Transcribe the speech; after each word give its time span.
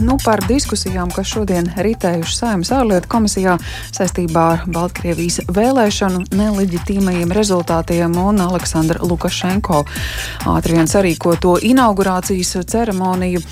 Nu, 0.00 0.16
par 0.24 0.40
diskusijām, 0.48 1.10
kas 1.14 1.28
šodien 1.30 1.68
ritējušas 1.78 2.40
Saimnes 2.40 2.70
ārlietu 2.74 3.08
komisijā 3.12 3.54
saistībā 3.94 4.44
ar 4.56 4.64
Baltkrievijas 4.66 5.44
vēlēšanu 5.54 6.24
neleģitīmajiem 6.34 7.30
rezultātiem 7.36 8.16
un 8.18 8.42
Aleksandra 8.42 9.04
Lukašenko 9.06 9.84
ātri 10.50 10.78
vien 10.78 10.90
sarīkoto 10.90 11.56
inaugurācijas 11.62 12.56
ceremoniju. 12.74 13.42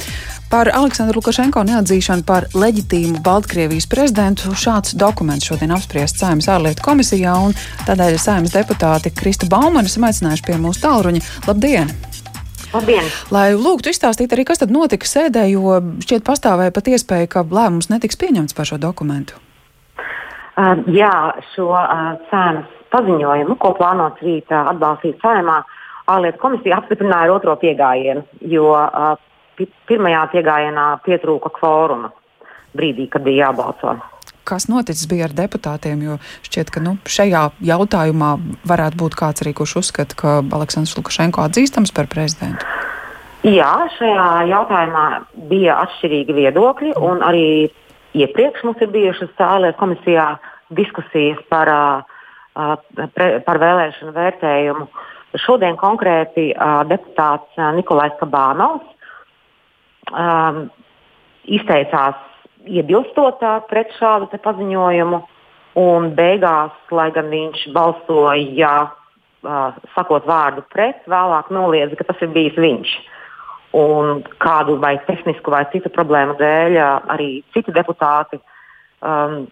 Par 0.53 0.69
Aleksandru 0.75 1.23
Lukašenko 1.23 1.63
neatzīšanu 1.69 2.27
par 2.29 2.49
leģitīmu 2.53 3.23
Baltkrievijas 3.25 3.87
prezidentu 3.89 4.53
šāds 4.53 4.97
dokuments 4.99 5.47
šodien 5.49 5.73
apspriests 5.73 6.21
Saimnes 6.21 6.51
ārlietu 6.51 6.85
komisijā, 6.85 7.39
un 7.39 7.55
tādēļ 7.87 8.19
Saimnes 8.21 8.57
deputāti 8.59 9.15
Krista 9.15 9.49
Baumana 9.49 9.87
esam 9.87 10.11
aicinājuši 10.11 10.51
pie 10.51 10.59
mūsu 10.61 10.85
tālruņa. 10.89 11.29
Labdien! 11.47 12.12
Labdien! 12.73 13.05
Lai 13.29 13.53
lūgtu 13.53 13.91
izstāstīt 13.93 14.33
arī, 14.33 14.47
kas 14.49 14.63
tad 14.63 14.71
notika 14.73 15.05
sēdē, 15.09 15.45
jo 15.53 15.77
šķiet 16.01 16.25
pastāvēja 16.25 16.73
pat 16.73 16.89
iespēja, 16.89 17.29
ka 17.35 17.43
lēmums 17.45 17.91
netiks 17.93 18.17
pieņemts 18.21 18.57
par 18.57 18.69
šo 18.69 18.79
dokumentu. 18.81 19.37
Uh, 20.53 20.81
jā, 20.93 21.13
šo 21.53 21.69
uh, 21.73 22.15
cēnas 22.31 22.71
paziņojumu, 22.93 23.57
ko 23.61 23.75
plānots 23.77 24.25
rīt 24.25 24.49
uh, 24.53 24.71
atbalstīt 24.73 25.21
saimā, 25.25 25.59
ārlietu 26.13 26.41
komisija 26.41 26.81
apstiprināja 26.81 27.29
ar 27.29 27.35
otro 27.37 27.57
piegājienu, 27.61 28.25
jo 28.53 28.73
uh, 28.73 29.13
pirmajā 29.89 30.25
piegājienā 30.33 30.89
pietrūka 31.05 31.53
kvoruma 31.59 32.13
brīdī, 32.77 33.09
kad 33.13 33.25
bija 33.25 33.49
jābalso 33.51 33.99
kas 34.49 34.69
noticis 34.71 35.09
bija 35.11 35.29
ar 35.29 35.35
deputātiem, 35.37 36.03
jo 36.07 36.19
šķiet, 36.47 36.73
ka 36.75 36.83
nu, 36.85 36.97
šajā 37.09 37.45
jautājumā 37.67 38.33
varētu 38.69 39.01
būt 39.03 39.19
kāds 39.19 39.45
arī, 39.45 39.55
kurš 39.59 39.77
uzskata, 39.83 40.19
ka 40.19 40.39
Aleksandrs 40.43 40.97
Lukašenko 40.99 41.45
atzīstams 41.47 41.95
par 41.95 42.11
prezidentu. 42.13 42.67
Jā, 43.43 43.73
šajā 43.99 44.27
jautājumā 44.53 45.07
bija 45.51 45.81
atšķirīgi 45.83 46.37
viedokļi, 46.37 46.93
un 47.03 47.25
arī 47.27 47.47
iepriekš 48.15 48.63
mums 48.69 48.83
ir 48.85 48.93
bijušas 48.93 49.41
ārlietu 49.43 49.81
komisijā 49.81 50.27
diskusijas 50.77 51.41
par, 51.51 51.71
pre, 53.17 53.29
par 53.47 53.63
vēlēšanu 53.63 54.15
vērtējumu. 54.15 54.87
Šodien 55.43 55.79
konkrēti 55.81 56.51
deputāts 56.91 57.59
Nikolais 57.75 58.15
Kabānovs 58.21 58.87
izteicās 61.49 62.19
iebilstot 62.67 63.43
pret 63.71 63.93
šādu 63.99 64.31
paziņojumu. 64.43 65.23
Un 65.79 66.11
beigās, 66.13 66.75
lai 66.93 67.09
gan 67.15 67.31
viņš 67.33 67.63
balsoja, 67.73 68.73
uh, 68.93 69.79
sakot 69.95 70.27
vārdu 70.29 70.65
pret, 70.69 71.01
vēlāk 71.09 71.49
noliedza, 71.49 71.97
ka 71.97 72.11
tas 72.11 72.21
ir 72.21 72.29
bijis 72.35 72.59
viņš. 72.61 72.93
Un 73.73 74.21
kādu 74.43 74.77
vai 74.83 74.99
tehnisku 75.07 75.51
vai 75.55 75.65
citu 75.73 75.89
problēmu 75.89 76.37
dēļ 76.37 76.77
arī 77.15 77.31
citi 77.57 77.73
deputāti 77.73 78.37
um, 79.01 79.47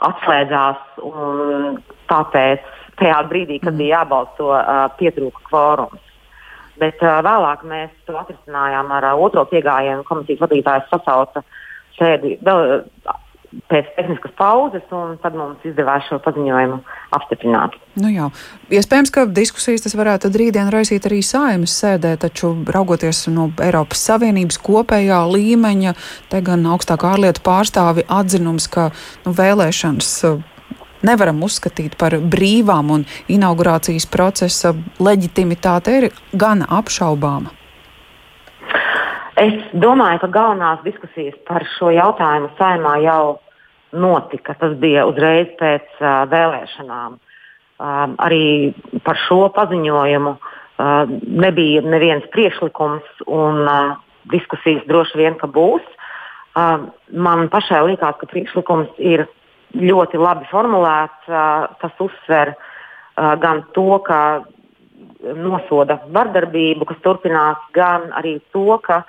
atslēdzās. 0.00 0.80
Tāpēc 2.08 2.64
tajā 2.96 3.18
brīdī, 3.28 3.60
kad 3.60 3.76
bija 3.76 4.00
jābalso, 4.00 4.48
uh, 4.48 4.88
pietrūka 4.96 5.44
kvorums. 5.50 6.00
Bet 6.80 7.04
uh, 7.04 7.20
vēlāk 7.20 7.68
mēs 7.68 7.92
to 8.08 8.16
atrisinājām 8.16 8.88
ar 8.96 9.10
uh, 9.10 9.20
otro 9.28 9.44
piegājienu. 9.52 10.08
Komisijas 10.08 10.40
vadītājs 10.46 10.88
sasauca 10.88 11.44
uh, 11.44 11.60
sēdi 11.98 12.38
vēl 12.44 12.80
pēc 13.70 13.90
tehniskas 13.96 14.32
pauzes, 14.38 14.84
un 14.94 15.16
tad 15.22 15.36
mums 15.38 15.62
izdevās 15.66 16.06
šo 16.08 16.18
paziņojumu 16.24 16.78
apstiprināt. 17.14 17.76
Nu 18.00 18.10
jā. 18.10 18.28
Iespējams, 18.74 19.12
ka 19.14 19.26
diskusijas 19.30 19.84
tas 19.86 19.96
varētu 19.98 20.32
rītdien 20.34 20.72
raisīt 20.74 21.06
arī 21.08 21.20
saimas 21.24 21.76
sēdē, 21.78 22.16
taču 22.24 22.54
raugoties 22.74 23.24
no 23.32 23.50
Eiropas 23.62 24.02
Savienības 24.10 24.58
kopējā 24.64 25.20
līmeņa, 25.30 25.94
te 26.32 26.42
gan 26.44 26.66
augstākā 26.74 27.14
ārlietu 27.14 27.44
pārstāvi 27.46 28.06
atzinums, 28.10 28.68
ka 28.70 28.90
nu, 29.26 29.34
vēlēšanas 29.38 30.12
nevaram 31.04 31.42
uzskatīt 31.44 31.98
par 32.00 32.16
brīvām 32.18 32.94
un 32.94 33.04
inaugurācijas 33.30 34.08
procesa 34.10 34.74
leģitimitāte 34.98 36.00
ir 36.00 36.10
gana 36.32 36.68
apšaubāma. 36.80 37.52
Es 39.40 39.54
domāju, 39.74 40.20
ka 40.22 40.28
galvenās 40.30 40.82
diskusijas 40.84 41.34
par 41.48 41.64
šo 41.74 41.90
jautājumu 41.90 42.52
saimā 42.58 42.94
jau 43.02 43.40
notika. 43.94 44.54
Tas 44.60 44.76
bija 44.78 45.08
uzreiz 45.10 45.50
pēc 45.58 45.86
uh, 45.98 46.22
vēlēšanām. 46.30 47.16
Uh, 47.74 48.14
arī 48.22 48.70
par 49.02 49.18
šo 49.24 49.48
paziņojumu 49.56 50.36
uh, 50.36 51.10
nebija 51.26 51.82
neviens 51.82 52.28
priekšlikums, 52.30 53.24
un 53.26 53.64
uh, 53.66 53.96
diskusijas 54.30 54.86
droši 54.86 55.18
vien 55.18 55.38
būs. 55.42 55.82
Uh, 56.54 56.86
man 57.10 57.48
pašai 57.50 57.82
likās, 57.88 58.14
ka 58.20 58.30
priekšlikums 58.30 58.94
ir 59.02 59.26
ļoti 59.74 60.22
labi 60.22 60.46
formulēts. 60.52 61.26
Uh, 61.26 61.66
tas 61.82 61.98
uzsver 61.98 62.54
uh, 62.54 63.34
gan 63.42 63.64
to, 63.74 63.98
ka 64.06 64.44
nosoda 65.34 65.98
vardarbību, 66.14 66.86
kas 66.86 67.02
turpinās, 67.02 67.58
gan 67.74 68.12
arī 68.14 68.38
to, 68.54 68.78
ka 68.84 69.02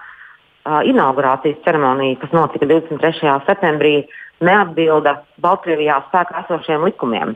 inaugurācijas 0.65 1.61
ceremonija, 1.65 2.17
kas 2.21 2.31
notika 2.33 2.65
23. 2.65 3.33
septembrī, 3.45 3.95
neatbilda 4.43 5.19
Baltkrievijā 5.41 5.99
spēkā 6.09 6.43
esošiem 6.43 6.85
likumiem, 6.87 7.35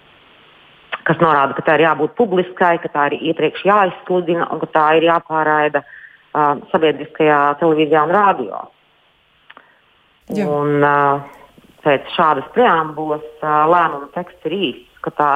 kas 1.07 1.21
norāda, 1.23 1.55
ka 1.57 1.65
tā 1.67 1.77
ir 1.77 1.85
jābūt 1.87 2.17
publiskai, 2.17 2.75
ka 2.83 2.91
tā 2.93 3.07
ir 3.11 3.31
iepriekš 3.31 3.63
jāizsludina 3.69 4.49
un 4.53 4.61
ka 4.63 4.69
tā 4.73 4.85
ir 4.99 5.07
jāpāraida 5.09 5.83
uh, 5.85 6.59
sabiedriskajā 6.73 7.39
televīzijā 7.61 8.05
un 8.07 8.15
rādio. 8.17 8.61
Jā. 10.35 10.45
Un, 10.45 10.83
uh, 10.83 11.23
pēc 11.85 12.11
šādas 12.17 12.49
preambulas 12.53 13.25
uh, 13.39 13.65
lēmuma 13.71 14.11
teksts 14.17 14.49
ir 14.49 14.57
īsts, 14.59 15.01
ka, 15.05 15.13
tā, 15.15 15.31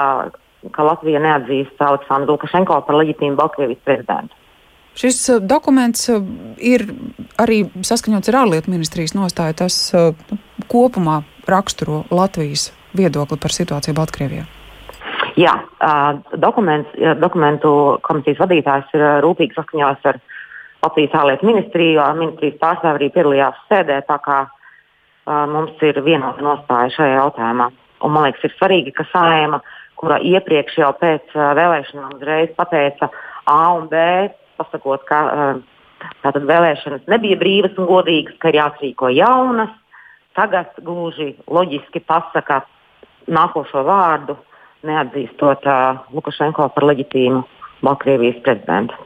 ka 0.75 0.85
Latvija 0.85 1.21
neatzīst 1.23 1.81
Aleksandru 1.81 2.35
Lukašenko 2.35 2.83
par 2.87 2.99
leģitīmu 2.99 3.39
Baltkrievijas 3.39 3.85
prezidentu. 3.87 4.39
Šis 4.93 5.23
dokuments 5.41 6.05
ir 6.61 6.83
arī 7.41 7.63
saskaņots 7.85 8.31
ar 8.31 8.39
ārlietu 8.43 8.73
ministrijas 8.73 9.15
nostāju. 9.17 9.57
Tas 9.63 9.77
uh, 9.95 10.11
nu, 10.31 10.39
kopumā 10.71 11.21
raksturo 11.49 12.03
Latvijas 12.13 12.71
viedokli 12.97 13.39
par 13.41 13.55
situāciju 13.55 13.97
Baltkrievijā. 13.97 14.45
Jā, 15.39 15.53
dokuments, 16.37 16.91
dokumentu 17.17 17.69
komisijas 18.05 18.37
vadītājs 18.43 18.91
ir 18.93 19.03
rūpīgi 19.25 19.55
saskaņojis 19.57 20.05
ar 20.11 20.19
Latvijas 20.83 21.15
ārlietu 21.17 21.47
ministriju. 21.49 22.03
Ministrijas 22.19 22.59
pārstāvji 22.61 22.99
arī 22.99 23.07
piedalījās 23.15 23.63
sēdē, 23.71 23.97
tā 24.05 24.19
kā 24.21 24.43
mums 25.49 25.81
ir 25.81 25.97
vienota 26.05 26.43
nostāja 26.45 26.93
šajā 26.97 27.17
jautājumā. 27.17 27.69
Un, 28.03 28.13
man 28.13 28.27
liekas, 28.27 28.45
ir 28.45 28.53
svarīgi, 28.59 28.93
ka 28.93 29.07
Sājuma, 29.09 29.63
kura 29.97 30.19
iepriekš 30.21 30.77
jau 30.83 30.91
pēc 30.99 31.33
vēlēšanām 31.33 32.17
uzreiz 32.19 32.53
pateica 32.57 33.09
A 33.49 33.61
un 33.77 33.87
B 33.91 34.03
pasakot, 34.59 35.01
ka 35.07 35.19
uh, 35.23 35.61
tātad 36.23 36.45
vēlēšanas 36.49 37.07
nebija 37.11 37.39
brīvas 37.39 37.77
un 37.77 37.89
godīgas, 37.89 38.37
ka 38.41 38.51
ir 38.51 38.59
jāsrīko 38.61 39.11
jaunas. 39.13 39.71
Tagad 40.33 40.73
gluži 40.81 41.35
loģiski 41.45 42.01
pasaka 42.09 42.63
nākošo 43.29 43.83
vārdu, 43.85 44.35
neatzīstot 44.83 45.67
uh, 45.69 46.03
Lukašenko 46.15 46.71
par 46.73 46.87
leģitīmu 46.89 47.43
Baltkrievijas 47.85 48.41
prezidentu. 48.43 48.97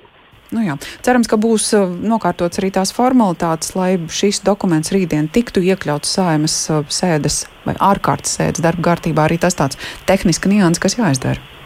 Nu 0.55 0.63
jā. 0.63 0.77
Cerams, 1.03 1.27
ka 1.27 1.35
būs 1.35 1.73
nokārtots 2.07 2.61
arī 2.61 2.69
tās 2.71 2.93
formalitātes, 2.95 3.73
lai 3.75 3.97
šis 4.07 4.39
dokuments 4.47 4.93
rītdien 4.95 5.27
tiktu 5.27 5.63
iekļauts 5.73 6.13
saimas 6.19 6.55
sēdes 6.87 7.41
vai 7.67 7.75
ārkārtas 7.75 8.37
sēdes 8.39 8.63
darba 8.63 8.93
kārtībā. 8.93 9.27
Arī 9.27 9.41
tas 9.43 9.59
tāds 9.59 9.79
tehniski 10.07 10.53
nianses, 10.53 10.83
kas 10.83 10.95
jāizdara. 10.99 11.56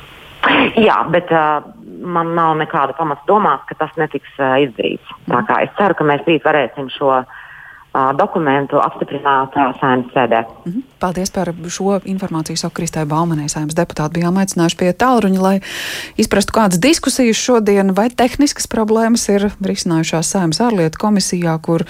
Jā, 0.87 0.97
bet 1.13 1.29
uh, 1.33 1.61
man 2.01 2.33
nav 2.37 2.55
nekāda 2.59 2.95
pamata 2.97 3.27
domāt, 3.29 3.63
ka 3.69 3.77
tas 3.83 3.93
netiks 3.99 4.31
uh, 4.39 4.57
izdarīts. 4.63 5.13
Tā 5.29 5.43
kā 5.47 5.61
es 5.65 5.71
ceru, 5.77 5.97
ka 5.97 6.07
mēs 6.07 6.25
rīt 6.27 6.45
varēsim 6.47 6.89
šo 6.95 7.11
uh, 7.19 8.09
dokumentu 8.17 8.81
apstiprināt 8.81 9.55
saimnes 9.79 10.09
sēdē. 10.15 10.41
Mm 10.65 10.71
-hmm. 10.71 10.83
Paldies 10.99 11.31
par 11.31 11.53
šo 11.67 11.99
informāciju. 12.05 12.55
Saku 12.55 12.73
Kristai 12.75 13.05
Baumanai, 13.05 13.49
saimnes 13.49 13.75
deputāti, 13.75 14.17
bijām 14.19 14.37
aicinājuši 14.37 14.77
pie 14.77 14.93
tālruņa, 14.93 15.41
lai 15.41 15.59
izprastu, 16.17 16.53
kādas 16.53 16.81
diskusijas 16.81 17.37
šodien 17.37 17.95
vai 17.95 18.09
tehniskas 18.09 18.67
problēmas 18.67 19.29
ir 19.29 19.51
risinājušās 19.61 20.31
saimnes 20.31 20.61
ārlietu 20.61 20.97
komisijā, 20.99 21.59
kur 21.61 21.81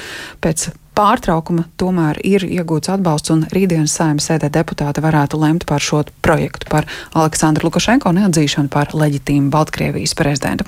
pēc 0.42 0.81
pārtraukuma 0.98 1.66
tomēr 1.80 2.20
ir 2.28 2.44
iegūts 2.46 2.92
atbalsts, 2.92 3.32
un 3.34 3.46
rītdienas 3.54 3.96
saimnes 3.98 4.28
sēdē 4.30 4.52
deputāti 4.54 5.04
varētu 5.04 5.40
lemt 5.42 5.66
par 5.70 5.84
šo 5.84 6.04
projektu, 6.26 6.68
par 6.70 6.88
Aleksandru 7.18 7.70
Lukašenko 7.70 8.12
neatzīšanu 8.18 8.72
par 8.74 8.94
leģitīmu 8.98 9.50
Baltkrievijas 9.54 10.16
prezidentu. 10.20 10.60